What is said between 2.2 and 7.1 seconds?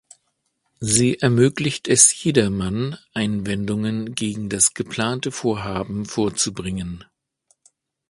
jedermann, Einwendungen gegen das geplante Vorhaben vorzubringen.